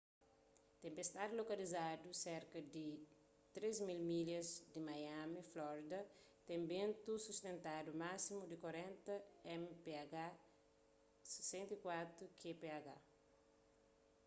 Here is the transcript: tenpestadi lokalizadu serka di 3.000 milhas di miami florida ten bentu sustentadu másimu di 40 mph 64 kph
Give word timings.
tenpestadi 0.83 1.33
lokalizadu 1.39 2.09
serka 2.25 2.59
di 2.75 2.87
3.000 3.53 3.85
milhas 4.11 4.49
di 4.73 4.79
miami 4.87 5.41
florida 5.51 5.99
ten 6.47 6.61
bentu 6.73 7.11
sustentadu 7.27 7.89
másimu 8.05 8.41
di 8.51 8.55
40 8.61 9.15
mph 9.61 9.87
64 11.33 12.41
kph 12.41 12.87